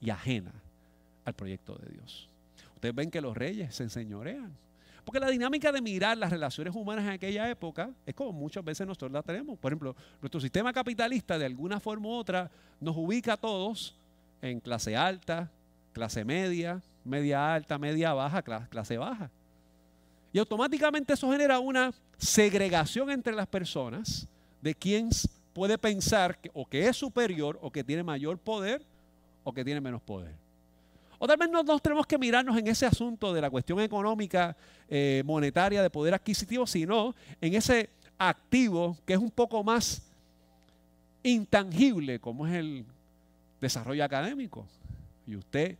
[0.00, 0.52] y ajena
[1.24, 2.28] al proyecto de Dios.
[2.74, 4.54] Ustedes ven que los reyes se enseñorean.
[5.04, 8.86] Porque la dinámica de mirar las relaciones humanas en aquella época es como muchas veces
[8.86, 9.56] nosotros la tenemos.
[9.56, 13.96] Por ejemplo, nuestro sistema capitalista de alguna forma u otra nos ubica a todos
[14.42, 15.50] en clase alta,
[15.92, 19.30] clase media, media alta, media baja, clase baja.
[20.36, 24.28] Y automáticamente eso genera una segregación entre las personas
[24.60, 25.08] de quién
[25.54, 28.82] puede pensar que, o que es superior o que tiene mayor poder
[29.44, 30.34] o que tiene menos poder.
[31.18, 34.54] O tal vez no nos tenemos que mirarnos en ese asunto de la cuestión económica,
[34.90, 40.02] eh, monetaria, de poder adquisitivo, sino en ese activo que es un poco más
[41.22, 42.84] intangible, como es el
[43.58, 44.66] desarrollo académico.
[45.26, 45.78] Y usted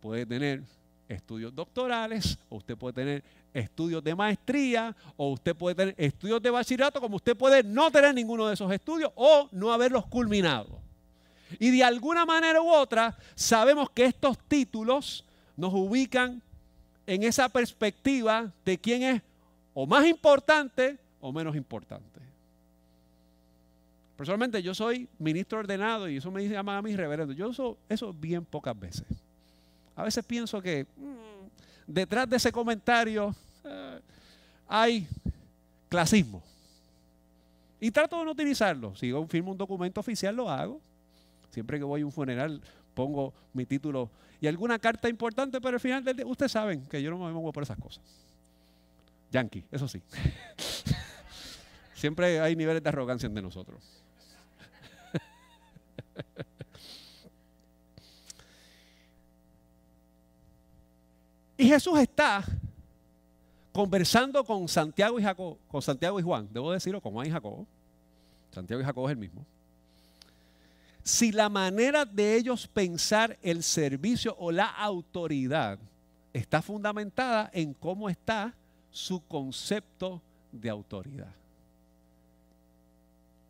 [0.00, 0.64] puede tener
[1.12, 6.50] estudios doctorales, o usted puede tener estudios de maestría, o usted puede tener estudios de
[6.50, 10.80] bachillerato, como usted puede no tener ninguno de esos estudios o no haberlos culminado.
[11.58, 15.24] Y de alguna manera u otra, sabemos que estos títulos
[15.56, 16.40] nos ubican
[17.06, 19.22] en esa perspectiva de quién es
[19.74, 22.20] o más importante o menos importante.
[24.16, 27.32] Personalmente yo soy ministro ordenado y eso me llaman a mí reverendo.
[27.32, 29.06] Yo uso eso bien pocas veces.
[29.96, 34.00] A veces pienso que mm, detrás de ese comentario eh,
[34.68, 35.06] hay
[35.88, 36.42] clasismo.
[37.80, 38.94] Y trato de no utilizarlo.
[38.94, 40.80] Si yo firmo un documento oficial, lo hago.
[41.50, 42.60] Siempre que voy a un funeral,
[42.94, 44.08] pongo mi título
[44.42, 47.32] y alguna carta importante, pero al final del día, ustedes saben que yo no me
[47.32, 48.02] muevo por esas cosas.
[49.30, 50.02] Yankee, eso sí.
[51.94, 53.80] Siempre hay niveles de arrogancia entre nosotros.
[61.62, 62.44] y Jesús está
[63.72, 65.24] conversando con Santiago y
[65.68, 67.64] con Santiago y Juan, debo decirlo, con Juan y Jacob.
[68.50, 69.46] Santiago y Jacob es el mismo.
[71.04, 75.78] Si la manera de ellos pensar el servicio o la autoridad
[76.32, 78.52] está fundamentada en cómo está
[78.90, 80.20] su concepto
[80.50, 81.32] de autoridad.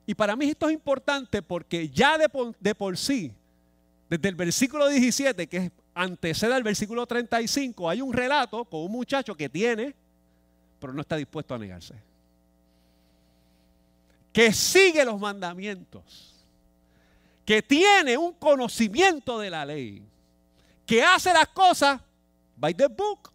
[0.07, 3.33] Y para mí esto es importante porque ya de por, sí,
[4.11, 9.35] desde el versículo 17, que antecede al versículo 35, hay un relato con un muchacho
[9.35, 9.95] que tiene,
[10.79, 11.95] pero no está dispuesto a negarse.
[14.33, 16.45] Que sigue los mandamientos,
[17.45, 20.03] que tiene un conocimiento de la ley,
[20.87, 22.01] que hace las cosas
[22.57, 23.31] by the book.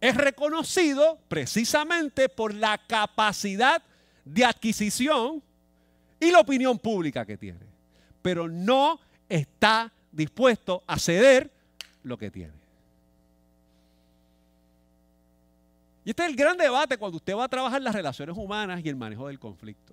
[0.00, 3.82] Es reconocido precisamente por la capacidad
[4.24, 5.42] de adquisición
[6.20, 7.66] y la opinión pública que tiene.
[8.22, 11.50] Pero no está dispuesto a ceder
[12.02, 12.52] lo que tiene.
[16.04, 18.88] Y este es el gran debate cuando usted va a trabajar las relaciones humanas y
[18.88, 19.92] el manejo del conflicto.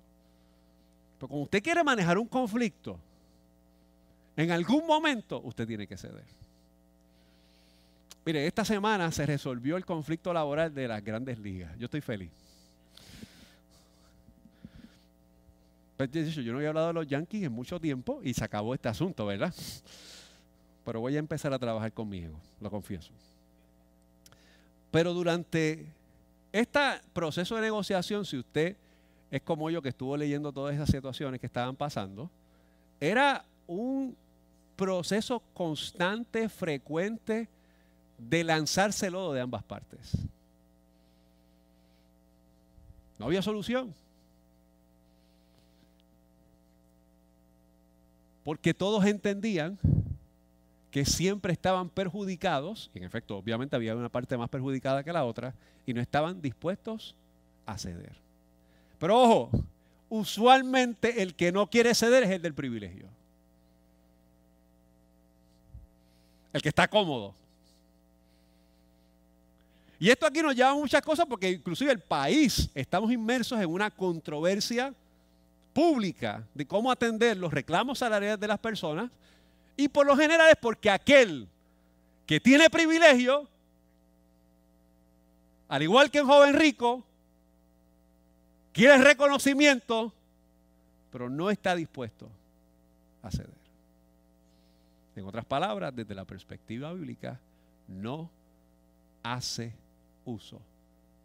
[1.18, 2.98] Pero cuando usted quiere manejar un conflicto,
[4.36, 6.24] en algún momento usted tiene que ceder.
[8.24, 11.78] Mire, esta semana se resolvió el conflicto laboral de las grandes ligas.
[11.78, 12.30] Yo estoy feliz.
[15.98, 19.24] Yo no había hablado de los Yankees en mucho tiempo y se acabó este asunto,
[19.26, 19.54] ¿verdad?
[20.84, 23.10] Pero voy a empezar a trabajar conmigo, lo confieso.
[24.90, 25.86] Pero durante
[26.52, 26.80] este
[27.12, 28.76] proceso de negociación, si usted
[29.30, 32.30] es como yo que estuvo leyendo todas esas situaciones que estaban pasando,
[33.00, 34.16] era un
[34.76, 37.48] proceso constante, frecuente
[38.18, 40.12] de lanzárselo de ambas partes.
[43.18, 43.94] No había solución.
[48.46, 49.76] Porque todos entendían
[50.92, 55.24] que siempre estaban perjudicados, y en efecto, obviamente había una parte más perjudicada que la
[55.24, 55.52] otra,
[55.84, 57.16] y no estaban dispuestos
[57.66, 58.12] a ceder.
[59.00, 59.50] Pero ojo,
[60.08, 63.08] usualmente el que no quiere ceder es el del privilegio.
[66.52, 67.34] El que está cómodo.
[69.98, 73.68] Y esto aquí nos lleva a muchas cosas porque inclusive el país estamos inmersos en
[73.68, 74.94] una controversia
[75.76, 79.10] pública de cómo atender los reclamos salariales de las personas
[79.76, 81.46] y por lo general es porque aquel
[82.24, 83.46] que tiene privilegio,
[85.68, 87.04] al igual que un joven rico,
[88.72, 90.14] quiere reconocimiento,
[91.12, 92.26] pero no está dispuesto
[93.22, 93.50] a ceder.
[95.14, 97.38] En otras palabras, desde la perspectiva bíblica,
[97.86, 98.30] no
[99.22, 99.74] hace
[100.24, 100.58] uso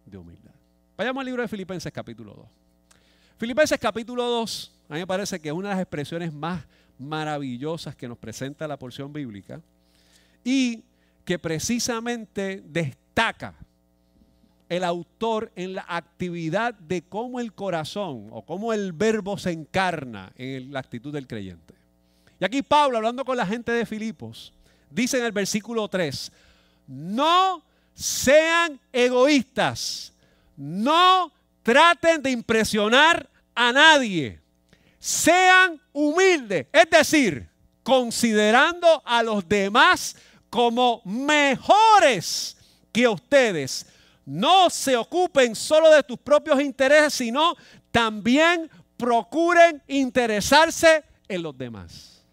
[0.06, 0.52] de humildad.
[0.98, 2.61] Vayamos al libro de Filipenses capítulo 2.
[3.42, 6.64] Filipenses capítulo 2, a mí me parece que es una de las expresiones más
[7.00, 9.60] maravillosas que nos presenta la porción bíblica
[10.44, 10.84] y
[11.26, 13.56] que precisamente destaca
[14.70, 20.32] el autor en la actividad de cómo el corazón o cómo el verbo se encarna
[20.36, 21.74] en la actitud del creyente.
[22.40, 24.54] Y aquí Pablo, hablando con la gente de Filipos,
[24.92, 26.32] dice en el versículo 3,
[26.86, 27.64] no
[27.96, 30.14] sean egoístas,
[30.56, 33.31] no traten de impresionar
[33.62, 34.40] a nadie.
[34.98, 37.48] Sean humildes, es decir,
[37.84, 40.16] considerando a los demás
[40.50, 42.58] como mejores
[42.92, 43.86] que ustedes.
[44.26, 47.56] No se ocupen solo de tus propios intereses, sino
[47.92, 52.24] también procuren interesarse en los demás.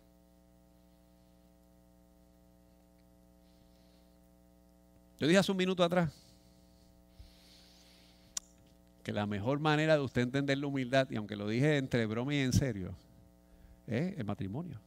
[5.20, 6.17] Yo dije hace un minuto atrás
[9.08, 12.34] que la mejor manera de usted entender la humildad, y aunque lo dije entre broma
[12.34, 12.94] y en serio,
[13.86, 14.78] es el matrimonio.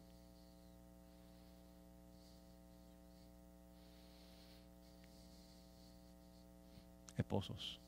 [7.18, 7.80] Esposos,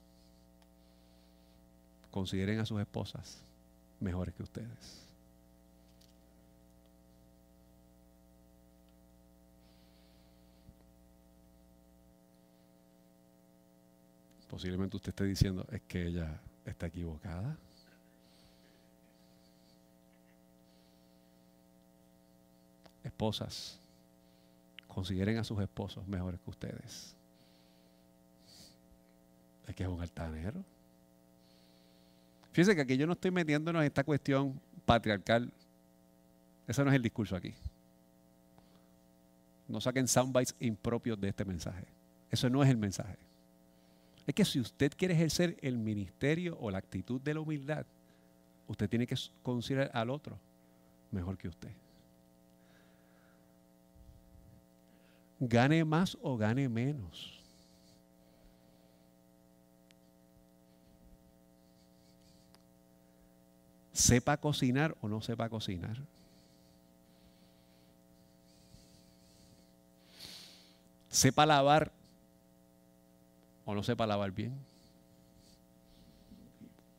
[2.10, 3.46] consideren a sus esposas
[4.00, 5.13] mejores que ustedes.
[14.54, 17.58] posiblemente usted esté diciendo, es que ella está equivocada.
[23.04, 23.80] Esposas,
[24.88, 27.16] consideren a sus esposos mejores que ustedes.
[29.68, 30.64] Es que es un altanero.
[32.52, 35.52] Fíjense que aquí yo no estoy metiéndonos en esta cuestión patriarcal.
[36.68, 37.56] Ese no es el discurso aquí.
[39.68, 41.88] No saquen soundbites impropios de este mensaje.
[42.30, 43.33] Eso no es el mensaje.
[44.26, 47.86] Es que si usted quiere ejercer el ministerio o la actitud de la humildad,
[48.68, 50.38] usted tiene que considerar al otro
[51.12, 51.72] mejor que usted.
[55.40, 57.40] Gane más o gane menos.
[63.92, 65.98] Sepa cocinar o no sepa cocinar.
[71.10, 71.92] Sepa lavar
[73.66, 74.54] o no sepa lavar bien.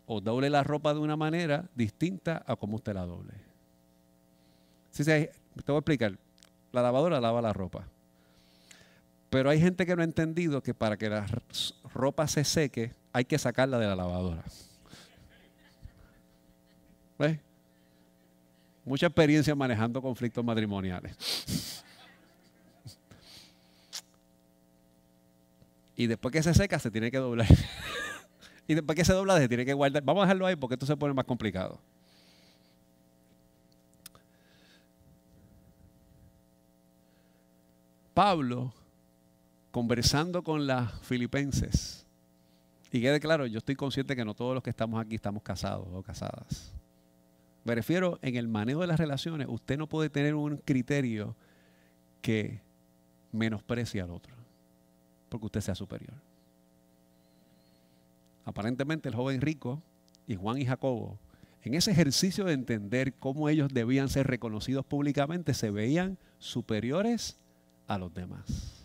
[0.06, 3.32] O doble la ropa de una manera distinta a como usted la doble.
[4.94, 5.30] te
[5.66, 6.18] voy a explicar.
[6.72, 7.86] La lavadora lava la ropa.
[9.30, 11.26] Pero hay gente que no ha entendido que para que la
[11.92, 14.44] ropa se seque hay que sacarla de la lavadora.
[17.18, 17.38] ¿Ves?
[18.84, 21.82] Mucha experiencia manejando conflictos matrimoniales.
[25.96, 27.46] Y después que se seca, se tiene que doblar.
[28.66, 30.02] y después que se dobla, se tiene que guardar.
[30.02, 31.80] Vamos a dejarlo ahí porque esto se pone más complicado.
[38.12, 38.72] Pablo,
[39.72, 42.06] conversando con las filipenses,
[42.92, 45.88] y quede claro, yo estoy consciente que no todos los que estamos aquí estamos casados
[45.92, 46.72] o casadas.
[47.64, 51.34] Me refiero en el manejo de las relaciones, usted no puede tener un criterio
[52.22, 52.60] que
[53.32, 54.43] menosprecie al otro
[55.34, 56.14] porque usted sea superior.
[58.44, 59.82] Aparentemente el joven rico
[60.28, 61.18] y Juan y Jacobo,
[61.64, 67.36] en ese ejercicio de entender cómo ellos debían ser reconocidos públicamente, se veían superiores
[67.88, 68.84] a los demás.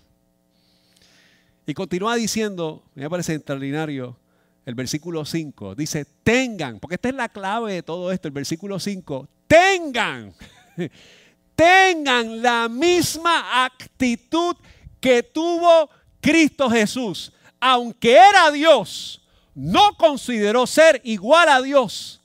[1.68, 4.18] Y continúa diciendo, me parece extraordinario,
[4.66, 8.80] el versículo 5, dice, tengan, porque esta es la clave de todo esto, el versículo
[8.80, 10.34] 5, tengan,
[11.56, 14.56] tengan la misma actitud
[15.00, 15.90] que tuvo
[16.22, 19.22] Cristo Jesús, aunque era Dios,
[19.56, 22.20] no consideró ser igual a Dios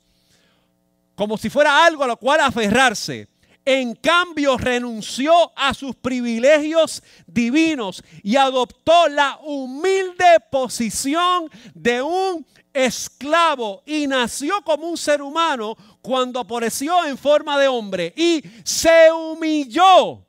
[1.15, 3.29] como si fuera algo a lo cual aferrarse.
[3.67, 13.83] En cambio, renunció a sus privilegios divinos y adoptó la humilde posición de un esclavo
[13.87, 20.23] y nació como un ser humano cuando apareció en forma de hombre y se humilló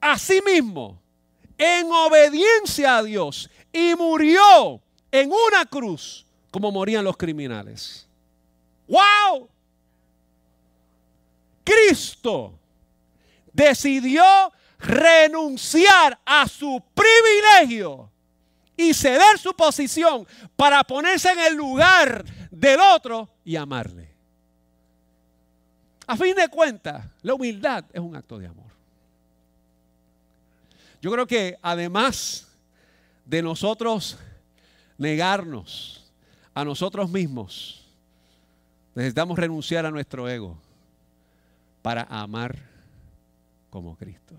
[0.00, 0.99] a sí mismo
[1.60, 4.80] en obediencia a Dios y murió
[5.12, 8.08] en una cruz como morían los criminales.
[8.88, 9.46] ¡Wow!
[11.62, 12.58] Cristo
[13.52, 14.24] decidió
[14.78, 18.10] renunciar a su privilegio
[18.74, 24.08] y ceder su posición para ponerse en el lugar del otro y amarle.
[26.06, 28.69] A fin de cuentas, la humildad es un acto de amor.
[31.00, 32.48] Yo creo que además
[33.24, 34.18] de nosotros
[34.98, 36.10] negarnos
[36.52, 37.86] a nosotros mismos,
[38.94, 40.58] necesitamos renunciar a nuestro ego
[41.80, 42.58] para amar
[43.70, 44.34] como Cristo.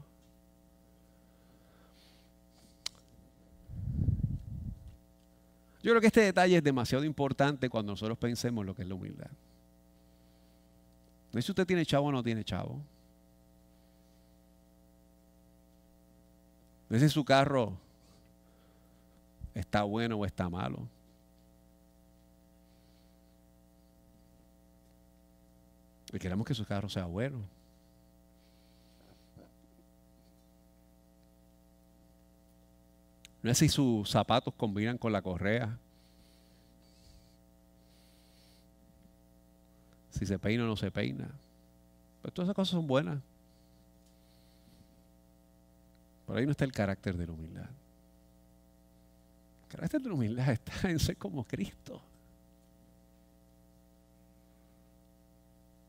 [5.84, 8.94] Yo creo que este detalle es demasiado importante cuando nosotros pensemos lo que es la
[8.94, 9.32] humildad.
[11.32, 12.80] No es si usted tiene chavo o no tiene chavo.
[16.92, 17.72] No sé si su carro
[19.56, 20.90] está bueno o está malo.
[26.12, 27.40] Y queremos que su carro sea bueno.
[33.42, 35.78] No es si sus zapatos combinan con la correa.
[40.10, 41.30] Si se peina o no se peina.
[42.22, 43.31] Pero todas esas cosas son buenas.
[46.32, 47.70] Por ahí no está el carácter de la humildad.
[49.64, 52.02] El carácter de la humildad está en ser como Cristo.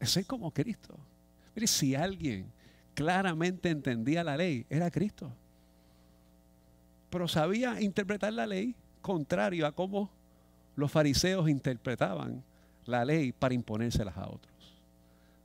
[0.01, 0.99] En ser como Cristo.
[1.55, 2.47] Mire, si alguien
[2.97, 5.33] claramente entendía la ley, era Cristo.
[7.09, 10.11] Pero sabía interpretar la ley contrario a cómo
[10.75, 12.43] los fariseos interpretaban
[12.87, 14.83] la ley para imponérselas a otros.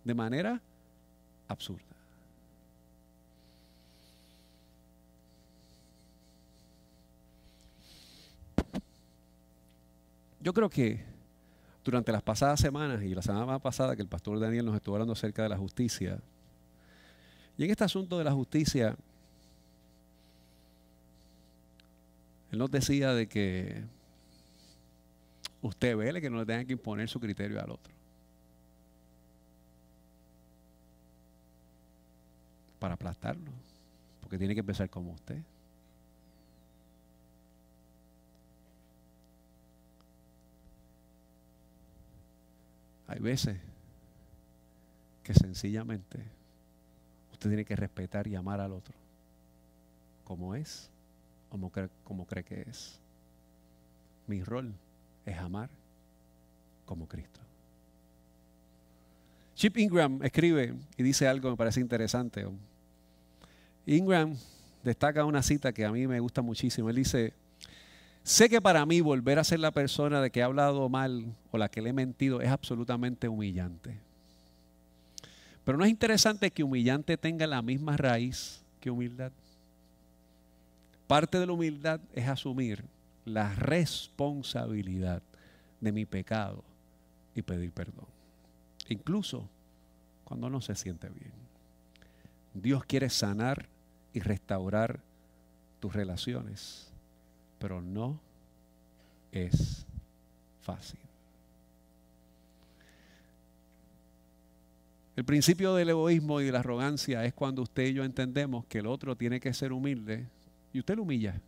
[0.04, 0.60] De manera
[1.48, 1.87] absurda.
[10.48, 11.04] Yo creo que
[11.84, 15.12] durante las pasadas semanas y la semana pasada que el pastor Daniel nos estuvo hablando
[15.12, 16.22] acerca de la justicia,
[17.58, 18.96] Y en este asunto de la justicia,
[22.50, 23.84] él nos decía de que
[25.62, 27.94] usted vele que no le tenga que imponer su criterio al otro.
[32.80, 33.52] Para aplastarlo.
[34.22, 35.42] Porque tiene que empezar como usted.
[43.08, 43.58] Hay veces
[45.24, 46.20] que sencillamente
[47.32, 48.94] usted tiene que respetar y amar al otro
[50.28, 50.90] como es,
[51.50, 51.72] como
[52.04, 53.00] como cree que es.
[54.28, 54.74] Mi rol
[55.26, 55.70] es amar
[56.86, 57.40] como Cristo.
[59.56, 62.46] Chip Ingram escribe y dice algo que me parece interesante.
[63.86, 64.36] Ingram
[64.84, 66.90] destaca una cita que a mí me gusta muchísimo.
[66.90, 67.34] Él dice,
[68.28, 71.58] Sé que para mí volver a ser la persona de que he hablado mal o
[71.58, 73.98] la que le he mentido es absolutamente humillante.
[75.64, 79.32] Pero no es interesante que humillante tenga la misma raíz que humildad.
[81.08, 82.84] Parte de la humildad es asumir
[83.24, 85.22] la responsabilidad
[85.80, 86.66] de mi pecado
[87.34, 88.08] y pedir perdón.
[88.90, 89.48] Incluso
[90.26, 91.32] cuando no se siente bien.
[92.54, 93.70] Dios quiere sanar
[94.12, 95.00] y restaurar
[95.80, 96.92] tus relaciones
[97.60, 98.20] pero no
[99.32, 99.86] es
[100.62, 101.00] fácil.
[105.16, 108.80] El principio del egoísmo y de la arrogancia es cuando usted y yo entendemos que
[108.80, 110.28] el otro tiene que ser humilde
[110.72, 111.42] y usted lo humilla.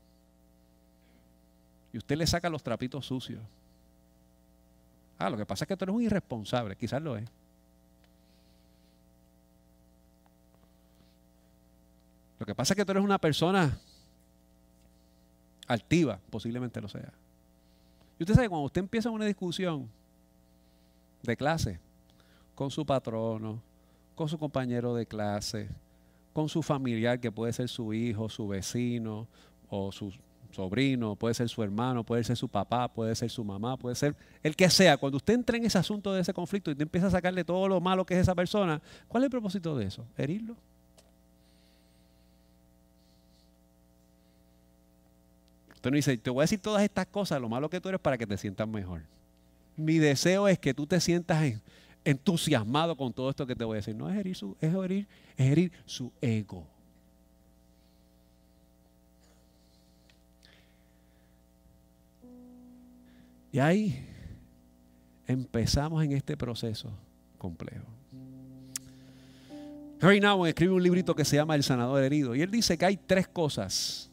[1.93, 3.41] Y usted le saca los trapitos sucios.
[5.19, 7.29] Ah, lo que pasa es que tú eres un irresponsable, quizás lo es.
[12.39, 13.77] Lo que pasa es que tú eres una persona
[15.69, 17.13] altiva, posiblemente lo sea.
[18.17, 19.87] Y usted sabe, cuando usted empieza una discusión
[21.23, 21.79] de clase
[22.55, 23.61] con su patrono,
[24.15, 25.69] con su compañero de clase,
[26.33, 29.27] con su familiar que puede ser su hijo, su vecino
[29.69, 30.11] o su
[30.51, 34.15] sobrino, puede ser su hermano, puede ser su papá, puede ser su mamá, puede ser
[34.41, 34.97] el que sea.
[34.97, 37.67] Cuando usted entra en ese asunto de ese conflicto y usted empieza a sacarle todo
[37.67, 40.05] lo malo que es esa persona, ¿cuál es el propósito de eso?
[40.17, 40.57] ¿Herirlo?
[45.83, 48.17] No dice, te voy a decir todas estas cosas, lo malo que tú eres para
[48.17, 49.03] que te sientas mejor.
[49.77, 51.53] Mi deseo es que tú te sientas
[52.03, 53.95] entusiasmado con todo esto que te voy a decir.
[53.95, 54.73] No es herir su, es
[55.37, 56.67] herir, su ego.
[63.51, 64.05] Y ahí
[65.25, 66.91] empezamos en este proceso
[67.37, 67.85] complejo.
[70.01, 72.97] Nowen escribe un librito que se llama El sanador herido y él dice que hay
[72.97, 74.09] tres cosas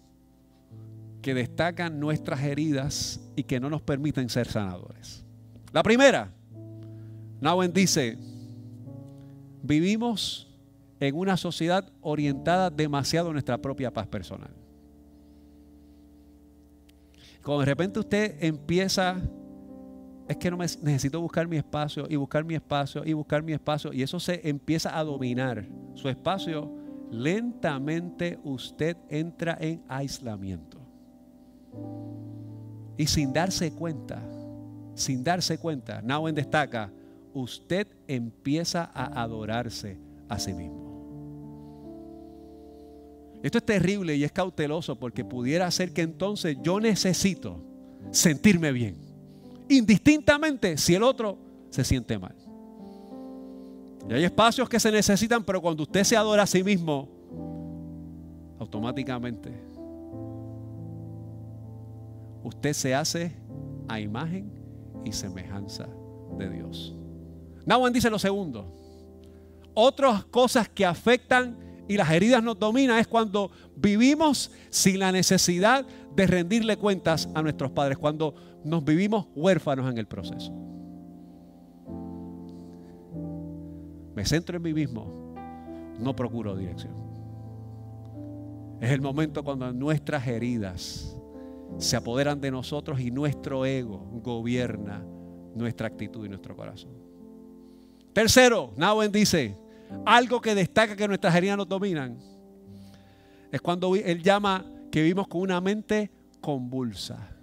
[1.27, 5.25] que destacan nuestras heridas y que no nos permiten ser sanadores.
[5.73, 6.33] La primera,
[7.41, 8.17] Nauen dice,
[9.61, 10.57] vivimos
[11.01, 14.55] en una sociedad orientada demasiado a nuestra propia paz personal.
[17.43, 19.21] Cuando de repente usted empieza,
[20.29, 23.93] es que no necesito buscar mi espacio y buscar mi espacio y buscar mi espacio
[23.93, 26.73] y eso se empieza a dominar su espacio,
[27.11, 30.76] lentamente usted entra en aislamiento.
[32.97, 34.23] Y sin darse cuenta,
[34.95, 36.91] sin darse cuenta, Nauen destaca,
[37.35, 39.99] usted empieza a adorarse
[40.29, 40.87] a sí mismo.
[43.43, 47.61] Esto es terrible y es cauteloso porque pudiera ser que entonces yo necesito
[48.11, 48.97] sentirme bien,
[49.69, 51.39] indistintamente si el otro
[51.71, 52.35] se siente mal.
[54.09, 57.09] Y hay espacios que se necesitan, pero cuando usted se adora a sí mismo,
[58.59, 59.66] automáticamente
[62.47, 63.33] usted se hace
[63.89, 64.53] a imagen
[65.05, 65.89] y semejanza
[66.39, 66.95] de Dios.
[67.65, 68.73] Nahuan dice lo segundo.
[69.75, 75.85] Otras cosas que afectan y las heridas nos dominan es cuando vivimos sin la necesidad
[76.15, 78.35] de rendirle cuentas a nuestros padres, cuando
[78.65, 80.53] nos vivimos huérfanos en el proceso.
[84.15, 85.35] Me centro en mí mismo,
[85.99, 86.95] no procuro dirección.
[88.81, 91.17] Es el momento cuando nuestras heridas
[91.79, 95.05] se apoderan de nosotros y nuestro ego gobierna
[95.57, 96.91] nuestra actitud y nuestro corazón.
[98.13, 99.57] Tercero, Nauen dice,
[100.05, 102.19] algo que destaca que nuestras heridas nos dominan
[103.51, 106.11] es cuando él llama que vivimos con una mente
[106.41, 107.37] convulsa.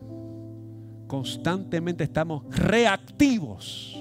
[1.08, 3.98] Constantemente estamos reactivos.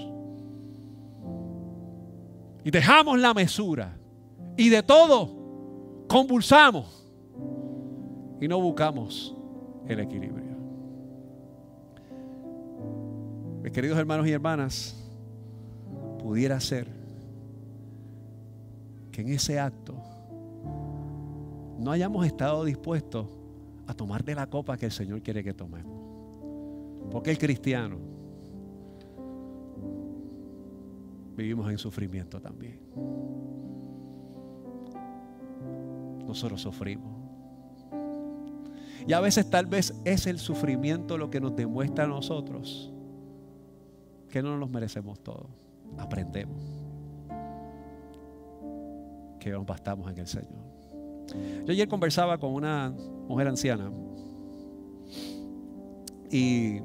[2.64, 3.99] Y dejamos la mesura.
[4.57, 7.07] Y de todo convulsamos.
[8.41, 9.37] Y no buscamos
[9.89, 10.53] el equilibrio.
[13.62, 14.97] Mis queridos hermanos y hermanas,
[16.18, 16.89] pudiera ser
[19.11, 19.95] que en ese acto
[21.78, 23.26] no hayamos estado dispuestos
[23.87, 25.93] a tomar de la copa que el Señor quiere que tomemos.
[27.11, 27.99] Porque el cristiano
[31.37, 32.78] vivimos en sufrimiento también.
[36.26, 37.12] Nosotros sufrimos.
[39.07, 42.93] Y a veces tal vez es el sufrimiento lo que nos demuestra a nosotros
[44.33, 45.51] que no nos merecemos todo.
[45.99, 46.57] Aprendemos
[49.39, 50.63] que nos bastamos en el Señor.
[51.67, 52.95] Yo ayer conversaba con una
[53.29, 53.93] mujer anciana
[56.31, 56.81] y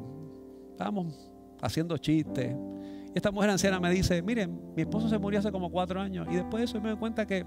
[0.72, 1.13] estábamos
[1.61, 2.53] haciendo chistes.
[2.53, 6.28] Y esta mujer anciana me dice, miren, mi esposo se murió hace como cuatro años
[6.30, 7.45] y después de eso me doy cuenta que,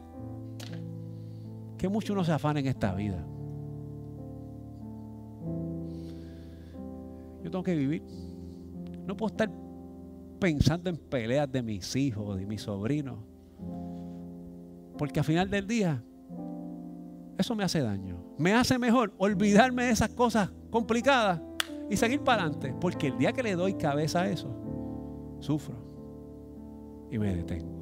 [1.77, 3.23] que mucho uno se afana en esta vida.
[7.43, 8.03] Yo tengo que vivir.
[9.07, 9.51] No puedo estar
[10.39, 13.19] pensando en peleas de mis hijos, de mis sobrinos.
[14.99, 16.03] Porque al final del día,
[17.39, 18.19] eso me hace daño.
[18.39, 21.41] Me hace mejor olvidarme de esas cosas complicadas
[21.89, 22.75] y seguir para adelante.
[22.81, 24.49] Porque el día que le doy cabeza a eso,
[25.41, 25.77] sufro
[27.11, 27.81] y me detengo.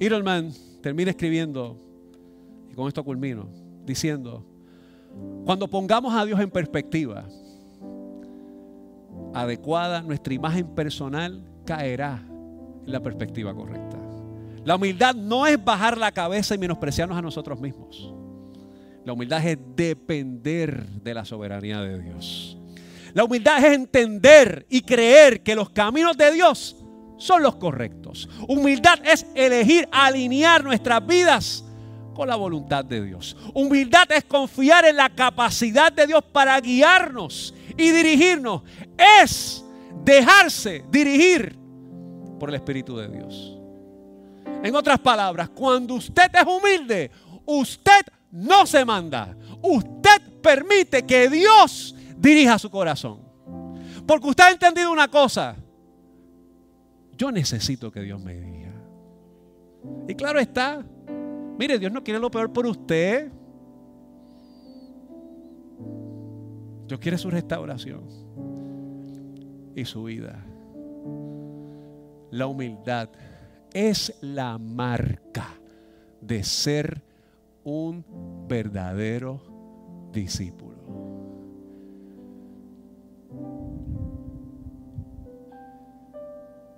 [0.00, 0.24] Iron
[0.80, 1.78] termina escribiendo,
[2.70, 3.48] y con esto culmino,
[3.84, 4.44] diciendo,
[5.44, 7.24] cuando pongamos a Dios en perspectiva
[9.34, 12.22] adecuada, nuestra imagen personal caerá
[12.84, 13.96] en la perspectiva correcta.
[14.64, 18.12] La humildad no es bajar la cabeza y menospreciarnos a nosotros mismos.
[19.04, 22.58] La humildad es depender de la soberanía de Dios.
[23.14, 26.76] La humildad es entender y creer que los caminos de Dios
[27.16, 28.28] son los correctos.
[28.48, 31.64] Humildad es elegir alinear nuestras vidas
[32.14, 33.36] con la voluntad de Dios.
[33.54, 38.62] Humildad es confiar en la capacidad de Dios para guiarnos y dirigirnos.
[39.22, 39.64] Es
[40.04, 41.58] dejarse dirigir
[42.38, 43.56] por el Espíritu de Dios.
[44.62, 47.10] En otras palabras, cuando usted es humilde,
[47.46, 49.36] usted no se manda.
[49.62, 53.20] Usted permite que Dios dirija su corazón.
[54.06, 55.56] Porque usted ha entendido una cosa.
[57.16, 58.72] Yo necesito que Dios me dirija.
[60.08, 60.84] Y claro está.
[61.60, 63.30] Mire, Dios no quiere lo peor por usted.
[66.88, 68.00] Dios quiere su restauración
[69.76, 70.42] y su vida.
[72.30, 73.10] La humildad
[73.74, 75.48] es la marca
[76.22, 77.02] de ser
[77.62, 78.06] un
[78.48, 80.78] verdadero discípulo.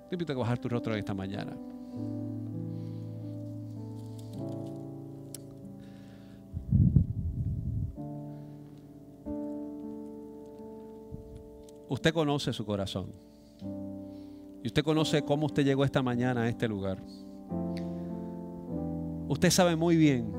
[0.09, 1.55] Te invito a bajar tu rostro esta mañana.
[11.93, 13.13] Usted conoce su corazón.
[14.63, 16.97] Y usted conoce cómo usted llegó esta mañana a este lugar.
[19.27, 20.33] Usted sabe muy bien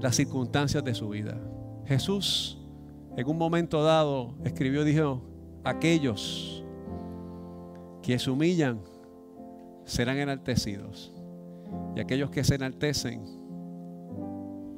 [0.00, 1.36] las circunstancias de su vida.
[1.84, 2.58] Jesús
[3.16, 5.20] en un momento dado escribió, dijo,
[5.64, 6.64] aquellos
[8.00, 8.80] que se humillan
[9.84, 11.12] serán enaltecidos
[11.96, 13.24] y aquellos que se enaltecen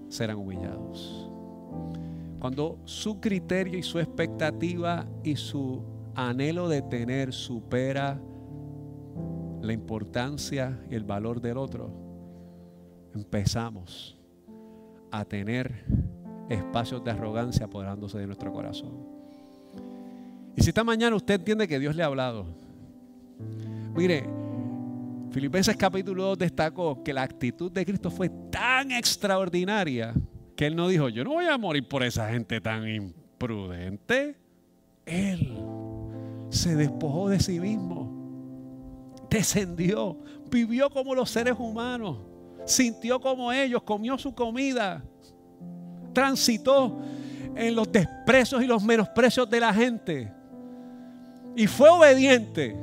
[0.09, 1.21] serán humillados.
[2.43, 5.80] Cuando su criterio y su expectativa y su
[6.16, 8.20] anhelo de tener supera
[9.61, 11.95] la importancia y el valor del otro,
[13.14, 14.18] empezamos
[15.12, 15.84] a tener
[16.49, 18.90] espacios de arrogancia apoderándose de nuestro corazón.
[20.57, 22.47] Y si esta mañana usted entiende que Dios le ha hablado,
[23.95, 24.28] mire,
[25.30, 30.12] Filipenses capítulo 2 destacó que la actitud de Cristo fue tan extraordinaria
[30.57, 34.36] que Él no dijo, yo no voy a morir por esa gente tan imprudente.
[35.07, 35.53] Él
[36.50, 40.18] se despojó de sí mismo, descendió,
[40.50, 42.18] vivió como los seres humanos,
[42.66, 45.03] sintió como ellos, comió su comida,
[46.12, 47.00] transitó
[47.57, 50.32] en los desprecios y los menosprecios de la gente
[51.57, 52.76] y fue obediente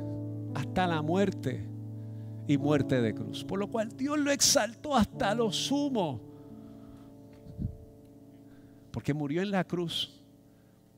[0.54, 1.66] hasta la muerte
[2.46, 3.44] y muerte de cruz.
[3.44, 6.20] Por lo cual Dios lo exaltó hasta lo sumo.
[8.90, 10.20] Porque murió en la cruz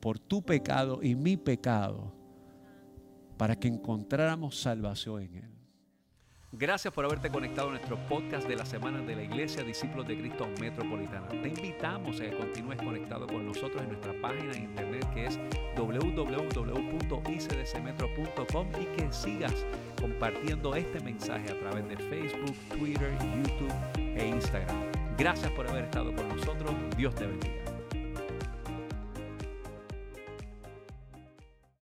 [0.00, 2.12] por tu pecado y mi pecado
[3.36, 5.52] para que encontráramos salvación en Él.
[6.54, 10.18] Gracias por haberte conectado a nuestro podcast de la semana de la Iglesia Discípulos de
[10.18, 11.26] Cristo Metropolitana.
[11.28, 15.40] Te invitamos a que continúes conectado con nosotros en nuestra página de internet que es
[15.78, 19.64] www.icdcmetro.com y que sigas
[19.98, 24.76] compartiendo este mensaje a través de Facebook, Twitter, YouTube e Instagram.
[25.16, 26.74] Gracias por haber estado con nosotros.
[26.98, 27.71] Dios te bendiga.